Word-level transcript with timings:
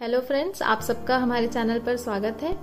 Hello 0.00 0.18
friends, 0.20 0.60
आप 0.62 0.80
सबका 0.80 1.16
हमारे 1.18 1.46
चैनल 1.46 1.78
पर 1.78 1.96
स्वागत 1.96 2.42
है। 2.42 2.54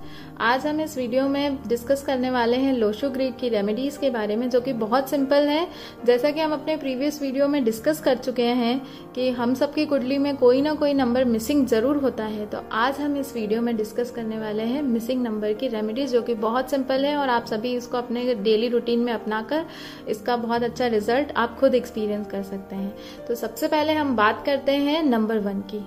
आज 0.42 0.66
हम 0.66 0.80
इस 0.80 0.96
वीडियो 0.98 1.26
में 1.28 1.58
डिस्कस 1.68 2.02
करने 2.04 2.30
वाले 2.30 2.56
हैं 2.56 2.72
लोशो 2.72 3.10
ग्रीड 3.10 3.36
की 3.38 3.48
रेमेडीज 3.48 3.96
के 3.96 4.08
बारे 4.10 4.36
में, 4.36 4.48
जो 4.50 4.60
कि 4.60 4.72
बहुत 4.72 5.10
सिंपल 5.10 5.46
है। 5.48 5.68
जैसा 6.04 6.30
कि 6.30 6.40
हम 6.40 6.52
अपने 6.52 6.76
प्रीवियस 6.76 7.20
वीडियो 7.22 7.48
में 7.48 7.62
डिस्कस 7.64 8.00
कर 8.00 8.16
चुके 8.16 8.46
हैं 8.52 8.80
कि 9.14 9.28
हम 9.30 9.54
सबकी 9.54 9.84
कुंडली 9.86 10.16
में 10.18 10.36
कोई 10.36 10.62
ना 10.62 10.72
कोई 10.74 10.94
नंबर 10.94 11.24
मिसिंग 11.24 11.64
ज़रूर 11.66 11.96
होता 11.96 12.24
है 12.24 12.46
तो 12.46 12.62
आज 12.72 12.98
हम 13.00 13.16
इस 13.16 13.32
वीडियो 13.34 13.60
में 13.62 13.76
डिस्कस 13.76 14.10
करने 14.10 14.38
वाले 14.38 14.62
हैं 14.62 14.82
मिसिंग 14.84 15.22
नंबर 15.22 15.52
की 15.52 15.68
रेमेडीज, 15.68 16.12
जो 16.12 16.22
कि 16.22 16.34
बहुत 16.36 16.70
सिंपल 16.70 17.04
है 17.04 17.16
और 17.16 17.28
आप 17.28 17.46
सभी 17.46 17.74
इसको 17.76 17.98
अपने 17.98 18.34
डेली 18.34 18.68
रूटीन 18.68 19.00
में 19.00 19.12
अपनाकर 19.12 19.64
इसका 20.08 20.36
बहुत 20.38 20.62
अच्छा 20.62 20.86
रिज़ल्ट 20.88 21.32
आप 21.36 21.56
खुद 21.60 21.74
एक्सपीरियंस 21.74 22.26
कर 22.26 22.42
सकते 22.42 22.76
हैं। 22.76 23.24
तो 23.28 23.34
सबसे 23.36 23.68
पहले 23.68 23.92
हम 23.92 24.14
बात 24.16 24.44
करते 24.46 24.72
हैं 24.72 25.02
नंबर 25.04 25.38
वन 25.38 25.60
की। 25.70 25.84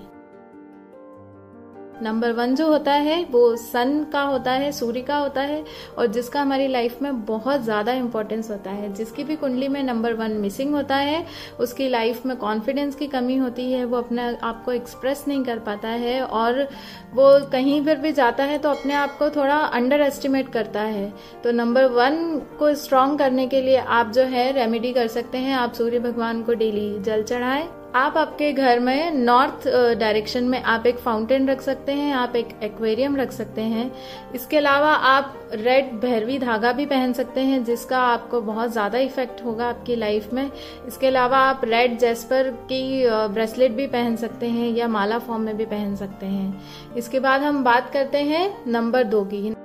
नंबर 2.02 2.31
वन 2.31 2.55
जो 2.55 2.68
होता 2.68 2.93
है, 2.93 3.23
वो 3.31 3.55
सन 3.55 4.05
का 4.13 4.21
होता 4.21 4.52
है, 4.52 4.71
सूर्य 4.71 5.02
का 5.02 5.17
होता 5.17 5.41
है, 5.41 5.63
और 5.98 6.07
जिसका 6.07 6.41
हमारी 6.41 6.67
लाइफ 6.67 7.02
में 7.02 7.26
बहुत 7.26 7.63
ज़्यादा 7.63 7.93
इंपॉर्टेंस 7.93 8.49
होता 8.52 8.71
है। 8.71 8.91
जिसकी 8.93 9.23
भी 9.23 9.35
कुंडली 9.35 9.67
में 9.67 9.81
नंबर 9.84 10.13
वन 10.13 10.31
मिसिंग 10.31 10.73
होता 10.76 10.95
है, 10.95 11.26
उसकी 11.59 11.90
लाइफ 11.90 12.26
में 12.26 12.35
कॉन्फिडेंस 12.38 12.95
की 12.95 13.07
कमी 13.07 13.38
होती 13.38 13.71
है, 13.71 13.84
वो 13.85 13.98
अपने 13.98 14.35
आप 14.35 14.63
को 14.66 14.71
एक्सप्रेस 14.71 15.23
नहीं 15.27 15.43
कर 15.43 15.59
पाता 15.59 15.88
है, 15.88 16.21
और 16.21 16.67
वो 17.13 17.29
कहीं 17.52 17.84
पर 17.85 17.95
भी 17.95 18.12
जाता 18.12 18.43
है 18.43 18.57
तो 18.57 18.70
अपने 18.70 18.93
आप 18.93 19.18
को 19.18 19.29
थोड़ा 19.29 19.57
अंडर 19.57 20.02
एस्टिमेट 20.02 20.49
करता 20.49 20.81
है। 20.81 21.12
तो 21.43 21.52
नंबर 21.52 21.85
वन 21.91 22.41
को 22.59 22.73
स्ट्रांग 22.76 23.18
करने 23.20 23.48
के 23.48 23.62
लिए 23.62 23.77
आप 23.77 24.12
जो 24.12 24.23
है 24.23 24.52
रेमेडी 24.52 24.93
कर 24.93 25.07
सकते 25.09 25.38
हैं। 25.38 25.55
आप 25.55 25.73
सूर्य 25.73 25.99
भगवान 25.99 26.41
को 26.43 26.54
डेली 26.54 26.99
जल 26.99 27.23
चढ़ाएँ। 27.23 27.68
आप 27.95 28.18
आपके 28.18 28.52
घर 28.54 28.80
में 28.80 29.12
नॉर्थ 29.13 29.68
डायरेक्शन 29.99 30.44
में 30.44 30.62
आप 30.63 30.86
एक 30.88 30.98
फाउंटेन 30.98 31.49
रख 31.49 31.62
सकते 31.62 31.91
हैं, 31.91 32.13
आप 32.13 32.36
एक 32.36 32.49
एक्वेरियम 32.63 33.16
रख 33.18 33.32
सकते 33.32 33.62
हैं। 33.62 33.91
इसके 34.36 34.58
अलावा 34.58 34.91
आप 34.91 35.49
रेड 35.54 35.91
भैरवी 36.02 36.38
धागा 36.40 36.71
भी 36.71 36.85
पहन 36.85 37.13
सकते 37.13 37.41
हैं, 37.41 37.63
जिसका 37.63 37.99
आपको 37.99 38.41
बहुत 38.41 38.71
ज़्यादा 38.71 38.99
इफ़ेक्ट 38.99 39.43
होगा 39.46 39.68
आपकी 39.70 39.96
लाइफ 39.96 40.34
में। 40.34 40.49
इसके 40.88 41.07
अलावा 41.07 41.38
आप 41.40 41.62
रेड 41.65 41.98
जेस्पर 41.99 42.52
की 42.71 43.04
ब्रेसलेट 43.34 43.71
भी 43.71 43.88
पहन 43.90 44.15
सकते 44.15 44.49
हैं 44.49 44.70
या 44.70 44.87
माला 44.87 45.20
फॉर्म 45.20 45.41
में 45.41 45.55
भी 45.58 45.65
पहन 45.65 45.96
सकते 45.96 46.26
हैं। 46.26 46.96
इसके 46.98 47.20
बाद 47.20 47.41
हम 47.41 47.63
बात 47.63 47.91
करते 47.93 48.24
हैं 48.24 48.49
नंबर 48.68 49.04
दो 49.05 49.24
की। 49.26 49.55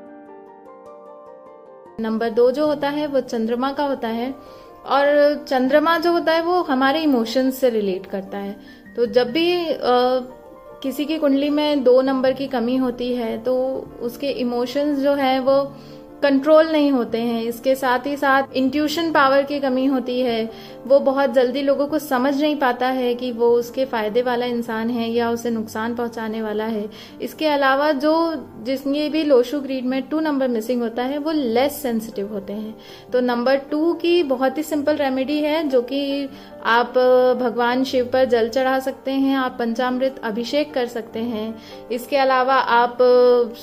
नंबर 2.01 2.31
दो 2.31 2.51
जो 2.51 2.67
होता 2.67 2.89
है, 2.89 3.07
वो 3.07 3.21
चंद्रमा 3.21 3.73
का 3.73 3.85
होता 3.85 4.09
है। 4.11 4.35
और 4.87 5.45
चंद्रमा 5.49 5.99
जो 5.99 6.13
होता 6.13 6.33
है 6.33 6.43
वो 6.43 6.63
हमारे 6.63 7.03
इमोशंस 7.03 7.59
से 7.61 7.71
रिलेट 7.71 8.07
करता 8.07 8.39
है। 8.39 8.57
तो 8.97 9.07
जब 9.07 9.31
भी 9.33 9.73
आ, 9.73 10.21
किसी 10.83 11.05
की 11.05 11.19
कुंडली 11.19 11.51
में 11.51 11.83
दो 11.85 12.01
नंबर 12.03 12.33
की 12.33 12.47
कमी 12.47 12.77
होती 12.77 13.15
है 13.15 13.37
तो 13.39 13.55
उसके 14.01 14.31
इमोशंस 14.31 14.99
जो 14.99 15.15
है 15.15 15.39
वो 15.41 15.55
कंट्रोल 16.23 16.71
नहीं 16.73 16.91
होते 16.93 17.19
हैं। 17.19 17.43
इसके 17.43 17.75
साथ 17.75 18.07
ही 18.07 18.17
साथ 18.17 18.57
इंट्यूशन 18.57 19.11
पावर 19.13 19.43
की 19.43 19.59
कमी 19.61 19.85
होती 19.87 20.21
है। 20.21 20.51
वो 20.87 20.99
बहुत 21.01 21.33
जल्दी 21.33 21.63
लोगों 21.63 21.87
को 21.87 21.99
समझ 21.99 22.41
नहीं 22.41 22.57
पाता 22.57 22.87
है 22.89 23.15
कि 23.15 23.31
वो 23.33 23.51
उसके 23.51 23.85
फ़ायदे 23.85 24.23
वाला 24.23 24.47
इंसान 24.47 24.91
है 24.91 25.11
या 25.11 25.31
उसे 25.31 25.51
नुकसान 25.51 25.95
पहुँचाने 25.95 26.43
वाला 26.43 26.65
है। 26.65 26.85
इसके 27.23 27.47
अलावा 27.47 27.91
जो 27.93 28.15
जिसने 28.65 29.09
भी 29.09 29.23
लोशु 29.25 29.61
ग्रीड 29.61 29.85
में 29.85 30.03
टू 30.03 30.21
नंबर 30.21 30.49
मिसिंग 30.49 30.83
होता 30.83 31.03
है, 31.03 31.19
वो 31.19 31.33
लेस 31.33 31.81
सेंसिटिव 31.83 32.33
होते 32.33 32.53
हैं। 32.53 32.75
तो 33.13 33.21
नंबर 33.21 33.57
टू 33.71 33.93
की 33.95 34.23
बहुत 34.23 34.59
ही 34.59 34.63
सिंपल 34.63 34.97
रेमेडी 34.97 35.39
है, 35.41 35.69
जो 35.69 35.83
कि 35.83 36.29
आप 36.65 36.99
भगवान 37.41 37.85
शिव 37.85 38.11
पर 38.13 38.25
जल 38.25 38.49
चढ़ा 38.49 38.79
सकते 38.79 39.11
हैं, 39.11 39.37
आप 39.37 39.57
पंचामृत 39.59 40.21
अभिषेक 40.25 40.73
कर 40.75 40.87
सकते 40.87 41.19
हैं। 41.19 41.55
इसके 41.93 42.17
अलावा 42.17 42.55
आप 42.55 42.99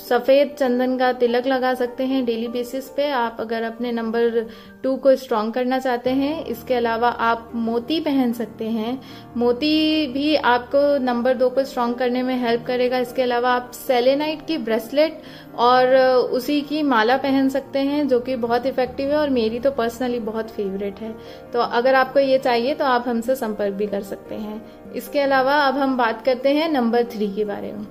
सफ़ेद 0.09 0.55
चंदन 0.59 0.97
का 0.97 1.11
तिलक 1.13 1.47
लगा 1.47 1.73
सकते 1.73 2.03
हैं, 2.03 2.23
डेली 2.25 2.42
बेसिस 2.47 2.87
पे 2.89 3.09
आप 3.11 3.37
अगर 3.39 3.63
अपने 3.63 3.91
नंबर 3.91 4.39
टू 4.83 4.95
को 4.95 5.15
स्ट्रॉन्ग 5.15 5.53
करना 5.53 5.79
चाहते 5.79 6.09
हैं, 6.09 6.45
इसके 6.45 6.73
अलावा 6.73 7.09
आप 7.09 7.51
मोती 7.55 7.99
पहन 7.99 8.33
सकते 8.33 8.65
हैं। 8.65 8.99
मोती 9.37 10.07
भी 10.07 10.35
आपको 10.35 10.97
नंबर 11.03 11.33
दो 11.33 11.49
को 11.49 11.63
स्ट्रॉन्ग 11.63 11.95
करने 11.95 12.23
में 12.23 12.35
हेल्प 12.37 12.65
करेगा। 12.65 12.97
इसके 12.97 13.21
अलावा 13.21 13.51
आप 13.51 13.71
सेलेनाइट 13.71 14.45
की 14.47 14.57
ब्रेसलेट 14.59 15.21
और 15.57 15.95
उसी 16.33 16.61
की 16.61 16.83
माला 16.83 17.17
पहन 17.17 17.49
सकते 17.49 17.79
हैं, 17.79 18.07
जो 18.07 18.19
कि 18.19 18.35
बहुत 18.35 18.65
इफ़ेक्टिव 18.65 19.09
है 19.09 19.17
और 19.17 19.29
मेरी 19.29 19.59
तो 19.59 19.71
पर्सनली 19.71 20.19
बहुत 20.21 20.49
फेवरेट 20.49 20.99
है। 20.99 21.15
तो 21.53 21.59
अगर 21.61 21.95
आपको 21.95 22.19
ये 22.19 22.37
चाहिए 22.39 22.73
तो 22.73 22.85
आप 22.85 23.07
हमसे 23.07 23.35
संपर्क 23.35 23.73
भी 23.73 23.87
कर 23.87 24.01
सकते 24.03 24.35
हैं। 24.35 24.61
इसके 24.95 25.19
अलावा 25.19 25.57
अब 25.57 25.77
हम 25.77 25.97
बात 25.97 26.25
करते 26.25 26.49
हैं 26.49 26.71
नंबर 26.71 27.03
थ्री 27.05 27.33
के 27.35 27.45
बारे 27.45 27.71
में। 27.71 27.85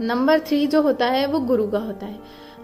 नंबर 0.00 0.40
थ्री 0.40 0.66
जो 0.66 0.82
होता 0.82 1.06
है, 1.06 1.26
वो 1.26 1.40
गुरु 1.40 1.66
का 1.66 1.78
होता 1.78 2.06
है। 2.06 2.18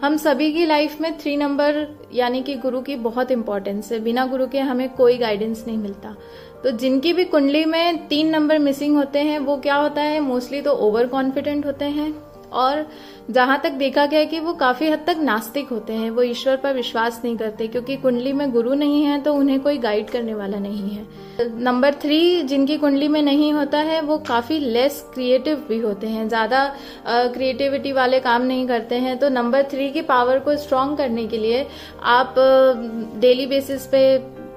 हम 0.05 0.17
सभी 0.17 0.53
की 0.53 0.67
लाइफ 0.67 1.01
में 1.01 1.19
थ्री 1.19 1.37
नंबर 1.37 1.99
यानी 2.15 2.43
कि 2.43 2.55
गुरु 2.55 2.81
की 2.81 2.97
बहुत 2.97 3.31
इंपॉर्टेंस 3.31 3.93
है। 3.93 4.01
बिना 4.01 4.27
गुरु 4.27 4.47
के 4.47 4.59
हमें 4.59 4.89
कोई 4.89 5.19
गाइडेंस 5.19 5.65
नहीं 5.67 5.79
मिलता। 5.79 6.17
तो 6.65 6.71
जिनकी 6.71 7.13
भी 7.13 7.25
कुंडली 7.25 7.65
में 7.65 8.09
तीन 8.09 8.29
नंबर 8.29 8.59
मिसिंग 8.59 8.97
होते 8.97 9.19
हैं, 9.19 9.39
वो 9.39 9.57
क्या 9.57 9.75
होता 9.75 10.03
है? 10.03 10.21
मोस्टली 10.21 10.61
तो 10.61 10.73
ओवर 10.73 11.07
कॉन्फिडेंट 11.07 11.67
होते 11.67 11.85
हैं। 11.85 12.30
और 12.53 12.87
जहाँ 13.31 13.61
तक 13.63 13.73
देखा 13.73 14.05
गया 14.07 14.25
कि 14.25 14.39
वो 14.41 14.53
काफ़ी 14.55 14.91
हद 14.91 15.05
तक 15.07 15.19
नास्तिक 15.21 15.69
होते 15.69 15.93
हैं, 15.93 16.11
वो 16.11 16.23
ईश्वर 16.23 16.57
पर 16.57 16.75
विश्वास 16.75 17.21
नहीं 17.25 17.37
करते, 17.37 17.67
क्योंकि 17.69 17.97
कुंडली 17.97 18.33
में 18.33 18.51
गुरु 18.53 18.75
नहीं 18.75 19.03
है 19.05 19.21
तो 19.23 19.35
उन्हें 19.35 19.61
कोई 19.61 19.79
गाइड 19.79 20.11
करने 20.11 20.35
वाला 20.35 20.59
नहीं 20.59 20.91
है। 20.91 21.07
नंबर 21.59 21.95
थ्री 21.95 22.43
जिनकी 22.43 22.77
कुंडली 22.79 23.09
में 23.09 23.21
नहीं 23.23 23.53
होता 23.53 23.79
है, 23.81 24.01
वो 24.01 24.19
काफ़ी 24.19 24.59
लेस 24.61 25.01
क्रिएटिव 25.15 25.65
भी 25.69 25.79
होते 25.81 26.07
हैं, 26.07 26.29
ज़्यादा 26.29 26.67
क्रिएटिविटी 27.07 27.93
वाले 27.93 28.21
काम 28.21 28.43
नहीं 28.43 28.67
करते 28.69 28.95
हैं। 28.97 29.17
तो 29.19 29.29
नंबर 29.31 29.63
थ्री 29.71 29.91
की 29.91 30.03
पावर 30.05 30.39
को 30.39 30.57
स्ट्रांग 30.57 30.97
करने 30.97 31.27
के 31.27 31.39
लिए 31.39 31.67
आप 32.11 32.35
डेली 33.21 33.47
बेसिस 33.47 33.87
पे 33.87 34.03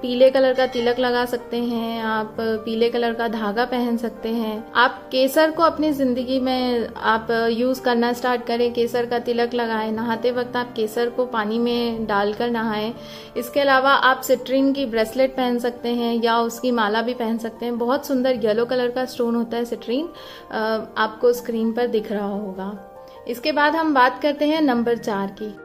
पीले 0.04 0.30
कलर 0.32 0.54
का 0.54 0.66
तिलक 0.68 0.98
लगा 1.00 1.24
सकते 1.26 1.58
हैं, 1.58 2.02
आप 2.04 2.36
पीले 2.40 2.90
कलर 2.90 3.14
का 3.14 3.28
धागा 3.28 3.66
पहन 3.66 3.98
सकते 3.98 4.30
हैं। 4.30 4.72
आप 4.76 4.98
केसर 5.12 5.52
को 5.52 5.64
अपनी 5.64 5.92
ज़िंदगी 5.92 6.40
में 6.40 6.88
आप 6.96 7.28
यूज़ 7.52 7.82
करना 7.82 8.12
स्टार्ट 8.14 8.46
करें, 8.46 8.74
केसर 8.74 9.06
का 9.06 9.20
तिलक 9.20 9.54
लगाएँ। 9.54 9.92
नहाते 9.92 10.32
वक्त 10.32 10.56
आप 10.56 10.74
केसर 10.76 11.10
को 11.10 11.26
पानी 11.28 11.60
में 11.60 12.06
डालकर 12.06 12.52
नहाएँ। 12.52 12.94
इसके 13.38 13.60
अलावा 13.60 13.92
आप 13.92 14.22
सिट्रीन 14.22 14.72
की 14.74 14.86
ब्रेसलेट 14.86 15.36
पहन 15.38 15.60
सकते 15.60 15.90
हैं 15.90 16.14
या 16.24 16.38
उसकी 16.42 16.72
माला 16.74 17.02
भी 17.02 17.14
पहन 17.14 17.38
सकते 17.38 17.66
हैं। 17.66 17.78
बहुत 17.78 18.08
सुंदर 18.08 18.46
येलो 18.46 18.66
कलर 18.66 18.92
का 18.92 19.06
स्टोन 19.06 19.36
होता 19.36 19.58
है 19.58 19.66
सिट्रीन 19.66 20.10
आपको 20.54 21.34
स्क्रीन 21.34 21.72
पर 21.72 21.88
दिख 21.88 22.12
रहा 22.12 22.28
होगा। 22.28 22.74
इसके 23.28 23.52
बाद 23.52 23.76
हम 23.76 23.94
बात 23.94 24.22
करते 24.22 24.46
हैं 24.46 24.62
नंबर 24.62 24.98
चार 24.98 25.36
की। 25.42 25.56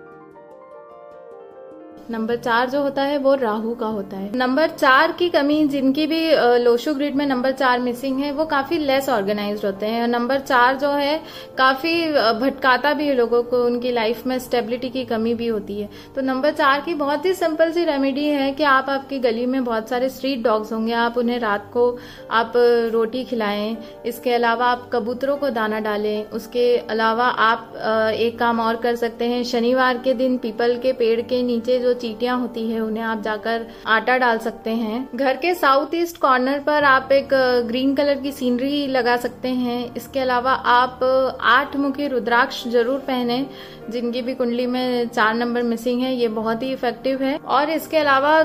नंबर 2.11 2.37
चार 2.37 2.69
जो 2.71 2.81
होता 2.81 3.03
है, 3.03 3.17
वो 3.19 3.35
राहु 3.35 3.75
का 3.75 3.87
होता 3.87 4.17
है। 4.17 4.31
नंबर 4.37 4.69
चार 4.69 5.13
की 5.13 5.29
कमी, 5.29 5.67
जिनकी 5.67 6.07
भी 6.07 6.21
लोशो 6.59 6.95
ग्रिड 6.95 7.17
में 7.17 7.25
नंबर 7.27 7.53
चार 7.53 7.79
मिसिंग 7.79 8.19
है, 8.19 8.31
वो 8.33 8.45
काफ़ी 8.45 8.79
लेस 8.79 9.09
ऑर्गेनाइज 9.09 9.65
होते 9.65 9.87
हैं। 9.87 10.07
नंबर 10.09 10.39
चार 10.41 10.77
जो 10.77 10.91
है, 10.91 11.21
काफ़ी 11.59 12.13
भटकाता 12.41 12.93
भी 12.93 13.07
है 13.07 13.15
लोगों 13.15 13.43
को, 13.43 13.65
उनकी 13.65 13.93
लाइफ 13.93 14.27
में 14.27 14.39
स्टेबिलिटी 14.39 14.89
की 14.89 15.05
कमी 15.05 15.35
भी 15.35 15.47
होती 15.47 15.81
है। 15.81 15.89
तो 16.17 16.23
नंबर 16.23 16.53
चार 16.53 16.81
की 16.81 16.95
बहुत 16.95 17.27
ही 17.27 17.35
सिंपल 17.35 17.73
सी 17.73 17.85
रेमेडी 17.85 18.27
है 18.27 18.51
कि 18.53 18.63
आप 18.63 18.91
आपकी 18.91 19.19
गली 19.19 19.47
में 19.47 19.65
बहुत 19.65 19.89
सारे 19.89 20.09
स्ट्रीट 20.09 20.43
डॉग्स 20.43 20.73
होंगे। 20.73 20.93
आप 20.93 21.19
उन्हें 21.19 21.39
रात 21.39 21.71
को, 21.73 21.99
आप, 22.31 22.53
रोटी 22.93 23.25
खिलाएँ। 23.25 23.77
इसके 24.07 24.33
अलावा 24.35 24.67
आप 24.67 24.89
कबूतरों 24.93 25.37
को 25.37 25.51
दाना 25.51 25.81
डालें। 25.81 26.25
उसके 26.31 26.77
अलावा 26.91 27.27
आप 27.27 27.73
एक 28.17 28.39
काम 28.39 28.61
और 28.61 28.77
कर 28.77 28.97
सकते 28.97 29.25
हैं। 29.25 29.43
शनिवार 29.45 29.99
के 29.99 30.15
दिन 30.15 30.37
पीपल 30.39 30.77
के 30.77 30.93
पेड़ 30.93 31.21
के 31.21 31.43
नीचे 31.43 31.79
जो 31.79 31.95
चीटियाँ 31.99 32.39
होती 32.41 32.71
है, 32.71 32.81
उन्हें 32.81 33.03
आप 33.05 33.23
जाकर 33.23 33.67
आटा 33.89 34.17
डाल 34.19 34.39
सकते 34.41 34.71
हैं। 34.73 35.09
घर 35.17 35.37
के 35.37 35.55
साउथ 35.57 35.95
ईस्ट 35.95 36.19
कॉर्नर 36.19 36.59
पर 36.61 36.85
आप 36.85 37.13
एक 37.13 37.29
ग्रीन 37.69 37.95
कलर 37.95 38.21
की 38.21 38.33
सीनरी 38.33 38.87
लगा 38.89 39.17
सकते 39.19 39.49
हैं। 39.51 39.95
इसके 39.97 40.21
अलावा 40.21 40.53
आप 40.53 41.05
आठ 41.49 41.77
मुखी 41.77 42.07
रुद्राक्ष 42.09 42.67
ज़रूर 42.69 42.99
पहने, 43.01 43.45
जिनकी 43.91 44.23
भी 44.23 44.35
कुंडली 44.35 44.67
में 44.67 45.09
चार 45.09 45.35
नंबर 45.35 45.63
मिसिंग 45.65 46.03
है, 46.03 46.15
ये 46.15 46.29
बहुत 46.31 46.63
ही 46.63 46.73
इफ़ेक्टिव 46.73 47.23
है। 47.23 47.37
और 47.39 47.71
इसके 47.71 47.97
अलावा 47.97 48.39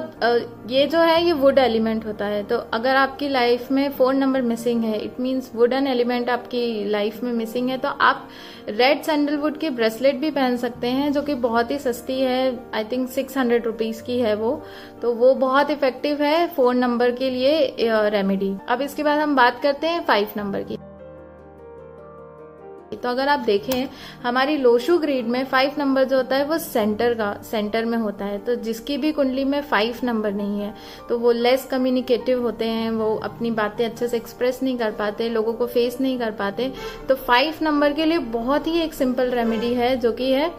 ये 0.69 0.85
जो 0.87 0.99
है, 0.99 1.23
ये 1.25 1.33
वुड 1.33 1.57
एलिमेंट 1.59 2.05
होता 2.05 2.25
है। 2.25 2.43
तो 2.43 2.57
अगर 2.73 2.95
आपकी 2.95 3.29
लाइफ 3.29 3.71
में 3.71 3.89
फोर 3.91 4.13
नंबर 4.13 4.41
मिसिंग 4.43 4.83
है 4.83 4.99
इट 4.99 5.19
मीन्स 5.19 5.51
वुडन 5.55 5.87
एलिमेंट 5.87 6.29
आपकी 6.29 6.63
लाइफ 6.89 7.23
में 7.23 7.31
मिसिंग 7.33 7.69
है 7.69 7.77
तो 7.77 7.89
आप 8.01 8.27
रेड 8.69 9.01
सैंडलवुड 9.03 9.57
की 9.57 9.69
ब्रेसलेट 9.71 10.15
भी 10.15 10.29
पहन 10.31 10.55
सकते 10.57 10.87
हैं, 10.87 11.11
जो 11.13 11.21
कि 11.21 11.33
बहुत 11.35 11.71
ही 11.71 11.77
सस्ती 11.79 12.19
है। 12.21 12.59
I 12.75 12.83
think 12.83 13.09
six 13.09 13.37
hundred 13.43 13.65
rupees 13.65 14.01
की 14.03 14.19
है 14.19 14.35
वो। 14.35 14.61
तो 15.01 15.13
वो 15.15 15.33
बहुत 15.35 15.69
इफ़ेक्टिव 15.71 16.21
है 16.21 16.47
फोर 16.47 16.73
नंबर 16.75 17.11
के 17.11 17.29
लिए 17.29 17.75
रेमेडी 18.09 18.55
अब 18.69 18.81
इसके 18.81 19.03
बाद 19.03 19.19
हम 19.19 19.35
बात 19.35 19.61
करते 19.63 19.87
हैं 19.87 20.05
फाइव 20.05 20.27
नंबर 20.37 20.63
की। 20.63 20.79
तो 22.93 23.09
अगर 23.09 23.27
आप 23.29 23.39
देखें, 23.39 23.87
हमारी 24.23 24.55
लोशु 24.57 24.97
ग्रीड 24.97 25.27
में 25.27 25.43
फाइव 25.45 25.75
नंबर 25.77 26.03
जो 26.03 26.17
होता 26.17 26.35
है 26.35 26.45
वो 26.45 26.57
सेंटर 26.57 27.13
का 27.13 27.31
सेंटर 27.43 27.85
में 27.85 27.97
होता 27.97 28.25
है। 28.25 28.37
तो 28.39 28.55
जिसकी 28.57 28.97
भी 28.97 29.11
कुंडली 29.11 29.43
में 29.45 29.61
फाइव 29.61 29.99
नंबर 30.03 30.31
नहीं 30.31 30.59
है 30.61 30.73
तो 31.09 31.17
वो 31.19 31.31
लेस 31.31 31.65
कम्युनिकेटिव 31.65 32.41
होते 32.41 32.65
हैं, 32.65 32.91
वो 32.91 33.15
अपनी 33.23 33.51
बातें 33.51 33.85
अच्छे 33.85 34.07
से 34.07 34.17
एक्सप्रेस 34.17 34.59
नहीं 34.63 34.77
कर 34.77 34.91
पाते, 34.91 35.29
लोगों 35.29 35.53
को 35.53 35.67
फेस 35.67 35.97
नहीं 36.01 36.19
कर 36.19 36.31
पाते। 36.33 36.71
तो 37.09 37.15
फाइव 37.17 37.53
नंबर 37.61 37.93
के 37.93 38.05
लिए 38.05 38.17
बहुत 38.31 38.67
ही 38.67 38.79
एक 38.81 38.93
सिंपल 38.93 39.31
रेमेडी 39.31 39.73
है, 39.73 39.95
जो 39.97 40.11
कि 40.11 40.31
है 40.31 40.51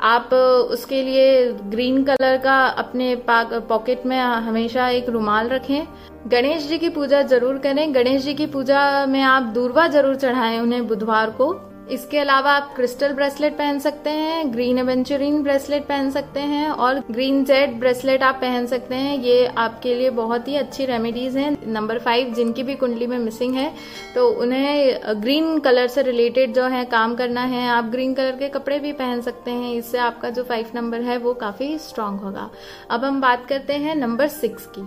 आप 0.00 0.32
उसके 0.70 1.02
लिए 1.02 1.52
ग्रीन 1.70 2.02
कलर 2.04 2.36
का 2.36 2.56
अपने 2.78 3.14
पॉकेट 3.28 4.06
में 4.06 4.18
हमेशा 4.18 4.88
एक 4.88 5.08
रुमाल 5.08 5.48
रखें। 5.48 5.86
गणेश 6.28 6.66
जी 6.68 6.78
की 6.78 6.88
पूजा 6.88 7.22
ज़रूर 7.22 7.58
करें। 7.58 7.94
गणेश 7.94 8.22
जी 8.22 8.34
की 8.34 8.46
पूजा 8.46 9.06
में 9.06 9.20
आप 9.22 9.42
दूरवा 9.54 9.86
ज़रूर 9.88 10.14
चढ़ाएँ 10.16 10.58
उन्हें 10.60 10.86
बुधवार 10.88 11.30
को। 11.30 11.52
इसके 11.86 12.18
अलावा 12.18 12.52
आप 12.52 12.72
क्रिस्टल 12.76 13.12
ब्रेसलेट 13.12 13.56
पहन 13.58 13.78
सकते 13.78 14.10
हैं 14.10 14.52
ग्रीन 14.52 14.78
एवेंचुरिन 14.78 15.42
ब्रेसलेट 15.42 15.86
पहन 15.86 16.10
सकते 16.10 16.40
हैं 16.42 16.68
और 16.68 16.98
ग्रीन 17.10 17.44
जेड 17.44 17.78
ब्रेसलेट 17.80 18.22
आप 18.22 18.34
पहन 18.34 18.66
सकते 18.66 18.94
हैं। 18.94 19.16
ये 19.18 19.46
आपके 19.46 19.94
लिए 19.94 20.10
बहुत 20.10 20.48
ही 20.48 20.56
अच्छी 20.56 20.86
रेमेडीज 20.86 21.36
हैं। 21.36 21.56
नंबर 21.68 21.98
फाइव 21.98 22.32
जिनकी 22.34 22.62
भी 22.62 22.74
कुंडली 22.74 23.06
में 23.06 23.18
मिसिंग 23.18 23.54
है 23.54 23.72
तो 24.14 24.28
उन्हें 24.42 25.22
ग्रीन 25.22 25.58
कलर 25.58 25.86
से 25.86 26.02
रिलेटेड 26.02 26.54
जो 26.54 26.64
है, 26.64 26.84
काम 26.86 27.14
करना 27.14 27.44
है। 27.44 27.66
आप 27.68 27.84
ग्रीन 27.86 28.14
कलर 28.14 28.36
के 28.36 28.48
कपड़े 28.48 28.78
भी 28.78 28.92
पहन 28.94 29.20
सकते 29.20 29.50
हैं। 29.50 29.74
इससे 29.74 29.98
आपका 30.00 30.30
जो 30.30 30.44
फाइव 30.44 30.70
नंबर 30.74 31.00
है, 31.00 31.18
वो 31.18 31.34
काफ़ी 31.36 31.76
स्ट्रांग 31.78 32.20
होगा। 32.20 32.50
अब 32.90 33.04
हम 33.04 33.20
बात 33.20 33.46
करते 33.48 33.74
हैं 33.74 33.94
नंबर 33.96 34.28
सिक्स 34.28 34.66
की। 34.68 34.86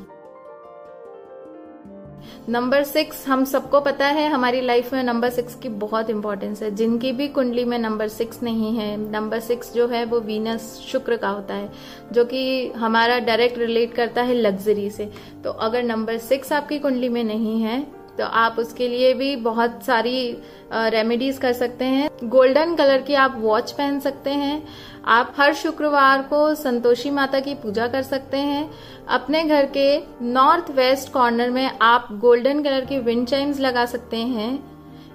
नंबर 2.47 2.83
सिक्स 2.83 3.27
हम 3.27 3.43
सबको 3.45 3.81
पता 3.81 4.07
है, 4.07 4.29
हमारी 4.29 4.61
लाइफ 4.61 4.93
में 4.93 5.03
नंबर 5.03 5.29
सिक्स 5.29 5.55
की 5.55 5.69
बहुत 5.69 6.09
इंपॉर्टेंस 6.09 6.61
है। 6.63 6.75
जिनकी 6.75 7.11
भी 7.11 7.27
कुंडली 7.27 7.65
में 7.65 7.77
नंबर 7.79 8.07
सिक्स 8.07 8.43
नहीं 8.43 8.75
है 8.77 9.11
नंबर 9.11 9.39
सिक्स 9.39 9.73
जो 9.73 9.87
है, 9.87 10.05
वो 10.05 10.19
वीनस 10.19 10.79
शुक्र 10.87 11.17
का 11.17 11.29
होता 11.29 11.53
है, 11.53 11.69
जो 12.11 12.25
कि 12.25 12.67
हमारा 12.67 13.19
डायरेक्ट 13.19 13.57
रिलेट 13.57 13.93
करता 13.93 14.21
है 14.21 14.33
लग्जरी 14.33 14.89
से। 14.89 15.09
तो 15.43 15.49
अगर 15.49 15.83
नंबर 15.83 16.17
सिक्स 16.17 16.53
आपकी 16.53 16.79
कुंडली 16.79 17.09
में 17.09 17.23
नहीं 17.23 17.61
है 17.61 17.98
तो 18.19 18.25
आप 18.25 18.55
उसके 18.59 18.87
लिए 18.87 19.13
भी 19.13 19.35
बहुत 19.35 19.83
सारी 19.83 20.37
रेमेडीज 20.73 21.37
कर 21.37 21.53
सकते 21.53 21.85
हैं। 21.85 22.09
गोल्डन 22.23 22.75
कलर 22.75 23.01
की 23.01 23.13
आप 23.13 23.35
वॉच 23.39 23.71
पहन 23.71 23.99
सकते 23.99 24.29
हैं। 24.29 24.63
आप 25.07 25.33
हर 25.37 25.53
शुक्रवार 25.53 26.21
को 26.21 26.55
संतोषी 26.55 27.09
माता 27.09 27.39
की 27.39 27.53
पूजा 27.55 27.87
कर 27.87 28.01
सकते 28.01 28.37
हैं। 28.37 28.69
अपने 29.07 29.43
घर 29.43 29.65
के 29.77 30.01
नॉर्थ 30.21 30.71
वेस्ट 30.71 31.11
कॉर्नर 31.13 31.49
में 31.49 31.69
आप 31.81 32.07
गोल्डन 32.11 32.63
कलर 32.63 32.85
की 32.85 32.99
विंड 32.99 33.27
चाइम्स 33.27 33.59
लगा 33.59 33.85
सकते 33.85 34.17
हैं। 34.17 34.68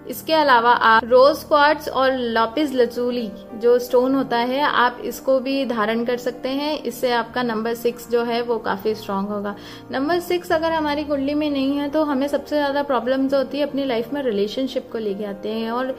इसके 0.06 0.32
अलावा 0.34 0.70
आप 0.70 1.04
रोज 1.04 1.42
क्वार्ट्स 1.44 1.88
और 1.90 2.12
लॉपिस 2.12 2.72
लचूली, 2.74 3.30
जो 3.54 3.78
स्टोन 3.78 4.14
होता 4.14 4.36
है, 4.38 4.60
आप 4.62 5.00
इसको 5.04 5.38
भी 5.40 5.64
धारण 5.66 6.04
कर 6.04 6.16
सकते 6.18 6.48
हैं। 6.50 6.82
इससे 6.82 7.12
आपका 7.12 7.42
नंबर 7.42 7.74
सिक्स 7.74 8.10
जो 8.10 8.22
है, 8.24 8.40
वो 8.42 8.58
काफ़ी 8.60 8.94
स्ट्रांग 8.94 9.28
होगा। 9.28 9.54
नंबर 9.92 10.20
सिक्स 10.22 10.52
अगर 10.52 10.72
हमारी 10.72 11.04
कुंडली 11.04 11.34
में 11.34 11.50
नहीं 11.50 11.76
है 11.76 11.88
तो 11.90 12.04
हमें 12.04 12.26
सबसे 12.28 12.56
ज़्यादा 12.56 12.82
प्रॉब्लम 12.84 13.28
जो 13.28 13.36
होती 13.36 13.58
है, 13.58 13.66
अपनी 13.66 13.84
लाइफ 13.84 14.12
में 14.12 14.22
रिलेशनशिप 14.22 14.88
को 14.92 14.98
लेके 14.98 15.24
आते 15.26 15.48
हैं। 15.50 15.70
और 15.70 15.96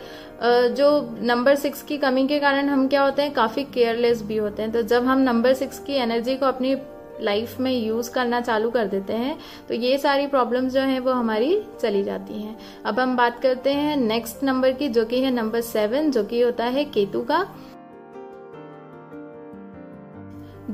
जो 0.72 1.18
नंबर 1.24 1.56
सिक्स 1.56 1.82
की 1.84 1.98
कमी 1.98 2.28
के 2.28 2.40
कारण 2.40 2.70
हम 2.70 2.88
क्या 2.88 3.04
होते 3.04 3.22
हैं, 3.22 3.34
काफ़ी 3.34 3.64
केयरलेस 3.66 4.22
भी 4.24 4.38
होते 4.38 4.62
हैं। 4.62 4.72
तो 4.72 4.82
जब 4.84 5.06
हम 5.06 5.20
नंबर 5.22 5.54
सिक्स 5.56 5.80
की 5.80 5.94
एनर्जी 5.96 6.36
को 6.36 6.46
अपनी 6.46 6.76
लाइफ 7.22 7.60
में 7.60 7.72
यूज़ 7.72 8.12
करना 8.12 8.42
चालू 8.42 8.70
कर 8.72 8.88
देते 8.88 9.14
हैं 9.14 9.38
तो 9.68 9.74
ये 9.74 9.98
सारी 9.98 10.28
प्रॉब्लम्स 10.28 10.74
जो 10.74 10.82
हैं 10.82 11.00
वो 11.00 11.12
हमारी 11.12 11.62
चली 11.82 12.04
जाती 12.04 12.42
हैं। 12.42 12.58
अब 12.86 13.00
हम 13.00 13.16
बात 13.18 13.40
करते 13.42 13.74
हैं 13.74 13.96
नेक्स्ट 13.98 14.44
नंबर 14.44 14.72
की, 14.72 14.90
जो 14.90 15.06
कि 15.06 15.22
है 15.22 15.32
नंबर 15.32 15.62
सेवन 15.62 16.12
जो 16.12 16.24
कि 16.24 16.42
होता 16.42 16.66
है 16.66 16.86
केतु 16.86 17.22
का। 17.22 17.48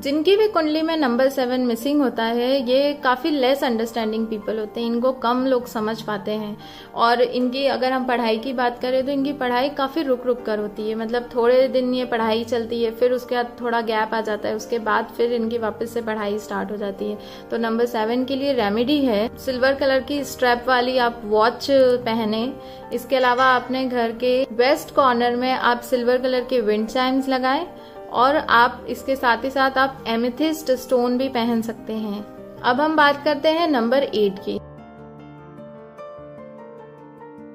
जिनकी 0.02 0.34
भी 0.36 0.46
कुंडली 0.48 0.80
में 0.82 0.96
नंबर 0.96 1.28
सेवन 1.28 1.60
मिसिंग 1.60 2.00
होता 2.02 2.24
है, 2.24 2.70
ये 2.70 2.92
काफ़ी 2.94 3.30
लेस 3.30 3.62
अंडरस्टैंडिंग 3.64 4.26
पीपल 4.26 4.58
होते 4.58 4.80
हैं, 4.80 4.86
इनको 4.86 5.12
कम 5.22 5.44
लोग 5.46 5.66
समझ 5.66 6.00
पाते 6.02 6.30
हैं। 6.32 6.56
और 6.94 7.20
इनकी 7.20 7.64
अगर 7.66 7.92
हम 7.92 8.04
पढ़ाई 8.04 8.38
की 8.38 8.52
बात 8.52 8.80
करें 8.82 9.04
तो 9.06 9.12
इनकी 9.12 9.32
पढ़ाई 9.32 9.68
काफ़ी 9.70 10.02
रुक 10.02 10.26
रुक 10.26 10.42
कर 10.42 10.58
होती 10.58 10.88
है। 10.88 10.94
मतलब 10.94 11.28
थोड़े 11.34 11.68
दिन 11.68 11.92
ये 11.94 12.04
पढ़ाई 12.04 12.42
चलती 12.44 12.82
है, 12.82 12.90
फिर 12.90 13.12
उसके 13.12 13.34
बाद 13.34 13.56
थोड़ा 13.60 13.80
गैप 13.82 14.14
आ 14.14 14.20
जाता 14.20 14.48
है, 14.48 14.56
उसके 14.56 14.78
बाद 14.80 15.12
फिर 15.16 15.32
इनकी 15.32 15.58
वापस 15.58 15.94
से 15.94 16.02
पढ़ाई 16.02 16.38
स्टार्ट 16.38 16.70
हो 16.70 16.76
जाती 16.76 17.10
है। 17.10 17.18
तो 17.50 17.58
नंबर 17.58 17.86
सेवन 17.86 18.24
के 18.24 18.36
लिए 18.36 18.52
रेमेडी 18.52 18.98
है। 18.98 19.28
सिल्वर 19.38 19.74
कलर 19.74 20.00
की 20.00 20.22
स्ट्रैप 20.24 20.64
वाली 20.68 20.96
आप 20.98 21.20
वॉच 21.24 21.66
पहने। 21.70 22.42
इसके 22.92 23.16
अलावा 23.16 23.54
अपने 23.56 23.84
घर 23.84 24.12
के 24.14 24.34
वेस्ट 24.52 24.94
कॉर्नर 24.94 25.36
में 25.36 25.52
आप 25.52 25.80
सिल्वर 25.82 26.18
कलर 26.18 26.44
के 26.44 26.60
विंड 26.60 26.88
चाइम्स 26.88 27.28
लगाएँ। 27.28 27.66
और 28.12 28.36
आप 28.36 28.86
इसके 28.88 29.16
साथ 29.16 29.44
ही 29.44 29.50
साथ 29.50 29.78
आप 29.78 30.04
एमिथिस्ट 30.06 30.70
स्टोन 30.70 31.18
भी 31.18 31.28
पहन 31.28 31.62
सकते 31.62 31.92
हैं। 31.92 32.24
अब 32.60 32.80
हम 32.80 32.96
बात 32.96 33.24
करते 33.24 33.48
हैं 33.48 33.68
नंबर 33.68 34.02
एट 34.02 34.38
की। 34.38 34.58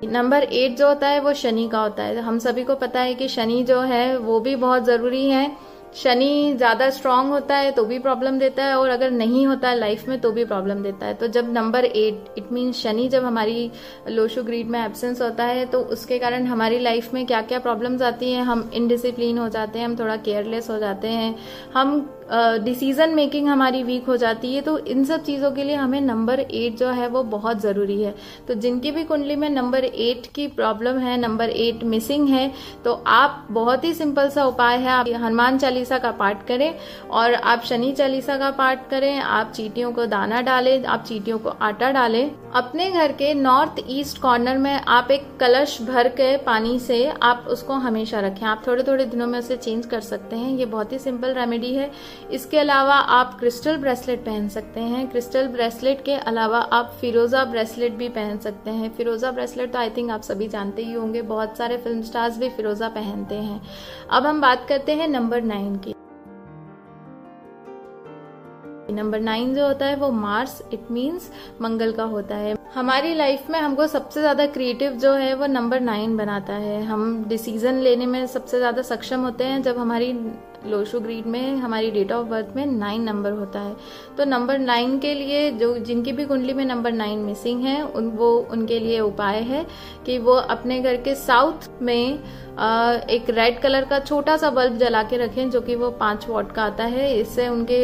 नंबर 0.07 0.43
एट 0.43 0.77
जो 0.77 0.87
होता 0.87 1.07
है, 1.07 1.19
वो 1.19 1.33
शनि 1.33 1.69
का 1.69 1.79
होता 1.79 2.03
है। 2.03 2.19
हम 2.19 2.39
सभी 2.39 2.63
को 2.63 2.75
पता 2.75 2.99
है 2.99 3.13
कि 3.13 3.27
शनि 3.27 3.63
जो 3.63 3.81
है, 3.81 4.17
वो 4.17 4.39
भी 4.39 4.55
बहुत 4.55 4.83
ज़रूरी 4.83 5.29
है। 5.29 5.57
शनि 5.95 6.53
ज़्यादा 6.57 6.89
स्ट्रांग 6.89 7.29
होता 7.29 7.55
है 7.55 7.71
तो 7.71 7.83
भी 7.85 7.97
प्रॉब्लम 7.99 8.37
देता 8.39 8.63
है 8.63 8.75
और 8.75 8.89
अगर 8.89 9.11
नहीं 9.11 9.45
होता 9.47 9.69
है 9.69 9.77
लाइफ 9.79 10.07
में 10.09 10.19
तो 10.21 10.31
भी 10.31 10.43
प्रॉब्लम 10.45 10.81
देता 10.83 11.05
है। 11.05 11.13
तो 11.13 11.27
जब 11.27 11.51
number 11.53 11.85
eight 11.85 12.33
it 12.37 12.51
mean 12.51 12.71
Shani 12.71 13.07
जब 13.09 13.23
हमारी 13.25 13.71
लोशो 14.09 14.43
ग्रीड 14.43 14.67
में 14.67 14.79
एब्सेंस 14.79 15.21
होता 15.21 15.43
है 15.45 15.65
तो 15.65 15.81
उसके 15.81 16.19
कारण 16.19 16.45
हमारी 16.47 16.79
लाइफ 16.79 17.13
में 17.13 17.25
क्या 17.25 17.41
क्या 17.43 17.59
प्रॉब्लम्स 17.59 18.01
आती 18.01 18.31
हैं? 18.31 18.43
हम 18.43 18.69
इनडिसिप्लिन 18.73 19.37
हो 19.37 19.47
जाते 19.49 19.79
हैं 19.79 19.85
हम 19.85 19.95
थोड़ा 19.95 20.15
केयरलेस 20.17 20.69
हो 20.69 20.77
जाते 20.79 21.07
हैं 21.07 21.35
हम 21.73 22.09
डिसीज़न 22.29 23.09
uh, 23.09 23.15
मेकिंग 23.15 23.47
हमारी 23.47 23.81
वीक 23.83 24.05
हो 24.05 24.15
जाती 24.17 24.53
है 24.53 24.61
तो 24.61 24.77
इन 24.79 25.03
सब 25.05 25.23
चीज़ों 25.23 25.51
के 25.51 25.63
लिए 25.63 25.75
हमें 25.75 25.99
नंबर 26.01 26.39
एट 26.39 26.77
जो 26.77 26.87
है 26.87 27.07
वो 27.07 27.21
बहुत 27.25 27.61
ज़रूरी 27.61 28.01
है। 28.01 28.13
तो 28.47 28.53
जिनकी 28.55 28.91
भी 28.91 29.03
कुंडली 29.03 29.35
में 29.35 29.49
नंबर 29.49 29.85
एट 29.85 30.27
की 30.35 30.47
प्रॉब्लम 30.49 30.97
है 30.99 31.15
नंबर 31.17 31.49
एट 31.49 31.83
मिसिंग 31.85 32.27
है 32.29 32.51
तो 32.85 32.93
आप 33.07 33.47
बहुत 33.51 33.83
ही 33.83 33.93
सिंपल 33.93 34.29
सा 34.29 34.45
उपाय 34.45 34.77
है। 34.77 34.89
आप 34.89 35.07
हनुमान 35.15 35.57
चालीसा 35.57 35.76
का 35.85 36.11
पाठ 36.11 36.45
करें 36.47 36.73
और 37.11 37.33
आप 37.33 37.63
शनि 37.63 37.91
चालीसा 37.91 38.37
का 38.37 38.49
पाठ 38.51 38.89
करें, 38.89 39.19
आप 39.19 39.51
चीटियों 39.51 39.91
को 39.91 40.05
दाना 40.05 40.41
डालें, 40.41 40.85
आप 40.85 41.03
चीटियों 41.03 41.37
को 41.39 41.49
आटा 41.49 41.91
डालें। 41.91 42.31
अपने 42.51 42.89
घर 42.91 43.11
के 43.11 43.33
नॉर्थ 43.33 43.75
ईस्ट 43.89 44.21
कॉर्नर 44.21 44.57
में 44.57 44.71
आप 44.73 45.11
एक 45.11 45.25
कलश 45.39 45.81
भर 45.81 46.07
के 46.07 46.35
पानी 46.37 46.79
से 46.79 47.13
आप 47.23 47.45
उसको 47.49 47.73
हमेशा 47.73 48.19
रखें। 48.19 48.45
आप 48.45 48.63
थोड़े 48.67 48.83
थोड़े 48.83 49.05
दिनों 49.05 49.27
में 49.27 49.39
उसे 49.39 49.57
चेंज 49.57 49.85
कर 49.85 50.01
सकते 50.01 50.35
हैं। 50.35 50.57
ये 50.57 50.65
बहुत 50.65 50.91
ही 50.93 50.99
सिंपल 50.99 51.33
रेमेडी 51.33 51.73
है। 51.75 51.91
इसके 52.31 52.59
अलावा 52.59 52.95
आप 52.95 53.37
क्रिस्टल 53.39 53.77
ब्रेसलेट 53.77 54.19
पहन 54.19 54.47
सकते 54.49 54.79
हैं। 54.79 55.07
क्रिस्टल 55.07 55.47
ब्रेसलेट 55.47 56.03
के 56.05 56.13
अलावा 56.13 56.59
आप 56.59 56.93
फिरोजा 57.01 57.43
ब्रेसलेट 57.43 57.93
भी 57.93 58.09
पहन 58.09 58.37
सकते 58.37 58.71
हैं। 58.71 58.89
फिरोजा 58.95 59.31
ब्रेसलेट 59.31 59.71
तो 59.73 59.79
आई 59.79 59.89
थिंक 59.89 60.11
आप 60.11 60.21
सभी 60.21 60.47
जानते 60.47 60.83
ही 60.83 60.93
होंगे। 60.93 61.21
बहुत 61.21 61.57
सारे 61.57 61.77
फ़िल्म 61.77 62.01
स्टार्स 62.01 62.37
भी 62.37 62.49
फिरोजा 62.49 62.87
पहनते 62.87 63.35
हैं। 63.35 63.61
अब 64.11 64.25
हम 64.25 64.41
बात 64.41 64.65
करते 64.69 64.91
हैं 64.91 65.07
नंबर 65.07 65.41
नाइन 65.41 65.66
नंबर 68.91 69.19
नाइन 69.21 69.53
जो 69.55 69.67
होता 69.67 69.85
है 69.85 69.95
वो 69.95 70.09
मार्स 70.11 70.61
इट 70.73 70.91
मीन्स 70.91 71.29
मंगल 71.61 71.91
का 71.91 72.03
होता 72.05 72.35
है। 72.35 72.55
हमारी 72.73 73.13
लाइफ 73.13 73.49
में 73.49 73.59
हमको 73.59 73.87
सबसे 73.87 74.19
ज़्यादा 74.19 74.45
क्रिएटिव 74.47 74.91
जो 74.93 75.13
है 75.13 75.33
वो 75.35 75.45
नंबर 75.47 75.79
नाइन 75.81 76.15
बनाता 76.17 76.53
है। 76.55 76.81
हम 76.83 77.23
डिसीज़न 77.29 77.79
लेने 77.79 78.05
में 78.05 78.25
सबसे 78.27 78.57
ज़्यादा 78.57 78.81
सक्षम 78.83 79.21
होते 79.21 79.43
हैं 79.43 79.61
जब 79.63 79.77
हमारी 79.77 80.11
लोशो 80.67 80.99
ग्रीड 80.99 81.25
में 81.25 81.55
हमारी 81.57 81.91
डेट 81.91 82.11
ऑफ़ 82.11 82.27
बर्थ 82.27 82.55
में 82.55 82.65
नाइन 82.65 83.03
नंबर 83.03 83.31
होता 83.31 83.59
है। 83.59 83.75
तो 84.17 84.25
नंबर 84.25 84.59
नाइन 84.59 84.97
के 84.99 85.13
लिए 85.13 85.51
जो 85.51 85.77
जिनकी 85.77 86.11
भी 86.11 86.25
कुंडली 86.25 86.53
में 86.53 86.63
नंबर 86.65 86.91
नाइन 86.91 87.19
मिसिंग 87.19 87.63
है 87.63 87.81
उन 87.83 88.09
वो 88.11 88.29
उनके 88.51 88.79
लिए 88.79 88.99
उपाय 88.99 89.39
है 89.43 89.65
कि 90.05 90.17
वो 90.17 90.33
अपने 90.55 90.79
घर 90.79 90.95
के 91.01 91.15
साउथ 91.15 91.69
में 91.81 92.19
आ, 92.57 92.93
एक 92.93 93.29
रेड 93.29 93.59
कलर 93.59 93.85
का 93.85 93.99
छोटा 93.99 94.37
सा 94.37 94.49
बल्ब 94.49 94.77
जला 94.77 95.03
के 95.03 95.17
रखें 95.17 95.49
जो 95.49 95.61
कि 95.61 95.75
वो 95.75 95.89
पाँच 95.99 96.27
वॉट 96.29 96.51
का 96.51 96.63
आता 96.63 96.83
है। 96.85 97.13
इससे 97.19 97.47
उनके 97.47 97.79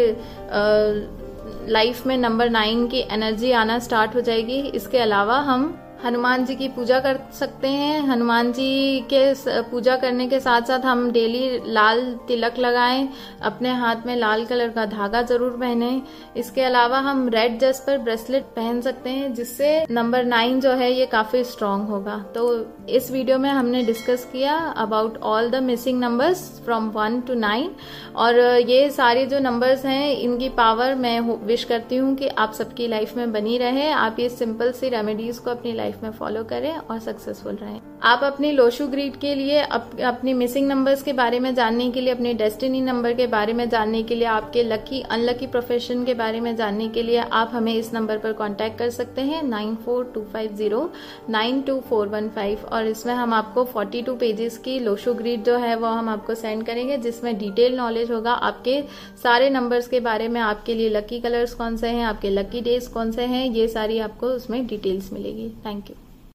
लाइफ 1.71 2.05
में 2.07 2.17
नंबर 2.17 2.49
नाइन 2.49 2.87
की 2.87 2.99
एनर्जी 3.11 3.51
आना 3.51 3.77
स्टार्ट 3.79 4.15
हो 4.15 4.21
जाएगी। 4.21 4.59
इसके 4.71 4.97
अलावा 4.97 5.37
हम 5.41 5.67
हनुमान 6.03 6.45
जी 6.45 6.55
की 6.55 6.67
पूजा 6.69 6.99
कर 6.99 7.19
सकते 7.33 7.67
हैं। 7.69 7.99
हनुमान 8.03 8.51
जी 8.53 8.99
के 9.13 9.21
पूजा 9.63 9.95
करने 9.97 10.27
के 10.27 10.39
साथ 10.39 10.61
साथ 10.61 10.85
हम 10.85 11.09
डेली 11.11 11.59
लाल 11.67 12.01
तिलक 12.27 12.57
लगाएँ, 12.59 13.07
अपने 13.41 13.73
हाथ 13.73 14.05
में 14.05 14.15
लाल 14.15 14.45
कलर 14.45 14.69
का 14.69 14.85
धागा 14.87 15.21
ज़रूर 15.23 15.51
पहने। 15.59 16.01
इसके 16.37 16.61
अलावा 16.63 16.99
हम 17.01 17.27
रेड 17.29 17.59
जस्पर 17.59 17.97
ब्रेसलेट 17.99 18.43
पहन 18.55 18.81
सकते 18.81 19.09
हैं, 19.09 19.33
जिससे 19.33 19.85
नंबर 19.91 20.25
नाइन 20.25 20.59
जो 20.59 20.71
है 20.73 20.91
ये 20.93 21.05
काफ़ी 21.07 21.43
स्ट्रांग 21.45 21.87
होगा। 21.87 22.17
तो 22.35 22.43
इस 22.89 23.11
वीडियो 23.11 23.37
में 23.37 23.49
हमने 23.49 23.83
डिस्कस 23.83 24.27
किया 24.33 24.57
about 24.77 25.17
all 25.23 25.49
the 25.49 25.63
missing 25.63 25.99
numbers 25.99 26.41
from 26.65 26.89
one 26.91 27.19
two 27.21 27.33
nine 27.35 27.71
और 28.15 28.39
ये 28.61 28.89
सारे 28.91 29.25
जो 29.25 29.39
नंबर्स 29.41 29.85
हैं, 29.85 30.11
इनकी 30.13 30.49
पावर 30.51 30.95
मैं 30.95 31.19
विश 31.45 31.63
करती 31.63 31.95
हूँ 31.95 32.15
कि 32.15 32.27
आप 32.27 32.53
सबकी 32.53 32.87
लाइफ 32.87 33.15
में 33.17 33.31
बनी 33.31 33.57
रहे। 33.57 33.89
आप 33.91 34.19
ये 34.19 34.29
सिंपल 34.31 34.71
सी 34.73 34.89
रेमेडीज 34.89 35.37
को 35.39 35.51
अपनी 35.51 35.73
लाइफ 35.73 35.92
लाइफ 35.93 36.03
में 36.03 36.11
फॉलो 36.11 36.43
करें 36.43 36.75
और 36.75 36.99
सक्सेसफुल 36.99 37.55
रहें। 37.55 37.79
आप 38.03 38.23
अपनी 38.23 38.51
लोशु 38.51 38.87
ग्रीड 38.87 39.15
के 39.15 39.33
लिए 39.35 39.59
अप, 39.59 39.89
अपनी 40.01 40.33
मिसिंग 40.33 40.67
नंबर्स 40.67 41.03
के 41.03 41.13
बारे 41.13 41.39
में 41.39 41.53
जानने 41.55 41.89
के 41.91 42.01
लिए 42.01 42.13
अपने 42.13 42.33
डेस्टिनी 42.33 42.81
नंबर 42.81 43.13
के 43.13 43.27
बारे 43.27 43.53
में 43.53 43.67
जानने 43.69 44.01
के 44.03 44.15
लिए 44.15 44.27
आपके 44.27 44.63
लकी 44.63 45.01
अनलकी 45.01 45.47
प्रोफेशन 45.47 46.03
के 46.05 46.13
बारे 46.13 46.39
में 46.39 46.55
जानने 46.55 46.87
के 46.87 47.03
लिए 47.03 47.17
आप 47.33 47.51
हमें 47.53 47.73
इस 47.73 47.93
नंबर 47.93 48.17
पर 48.17 48.33
कांटेक्ट 48.33 48.77
कर 48.79 48.89
सकते 48.89 49.21
हैं 49.21 49.43
nine 49.43 49.75
four 49.75 50.11
two 50.13 50.21
five 50.33 50.55
zero 50.55 50.89
nine 51.29 51.61
two 51.61 51.79
four 51.79 52.07
one 52.07 52.29
five 52.29 52.65
और 52.71 52.87
इसमें 52.87 53.13
हम 53.13 53.33
आपको 53.33 53.63
फोर्टी 53.65 54.01
टू 54.01 54.15
पेजेस 54.15 54.57
की 54.57 54.79
लोशो 54.79 55.13
ग्रीड 55.13 55.43
जो 55.43 55.57
है 55.57 55.75
वो 55.75 55.87
हम 55.87 56.09
आपको 56.09 56.35
सेंड 56.35 56.65
करेंगे 56.65 56.97
जिसमें 56.97 57.37
डिटेल 57.39 57.75
नॉलेज 57.77 58.11
होगा। 58.11 58.33
आपके 58.43 58.81
सारे 59.23 59.49
नंबर्स 59.49 59.87
के 59.87 59.99
बारे 59.99 60.27
में 60.27 60.41
आपके 60.41 60.73
लिए 60.73 60.89
लकी 60.89 61.19
कलर्स 61.19 61.53
कौन 61.53 61.77
से 61.77 61.87
हैं 61.87 62.03
आपके 62.05 62.29
लकी 62.29 62.61
डेज़ 62.61 62.89
कौन 62.93 63.11
से 63.11 63.25
हैं 63.25 63.45
ये 63.45 63.67
सारी 63.67 63.99
आपको 63.99 64.27
उसमें 64.27 64.65
डिटेल्स 64.67 65.11
मिलेगी। 65.13 65.49
Thank 65.65 65.82
you 65.82 65.82
Thank 65.85 65.97
you. 65.99 66.12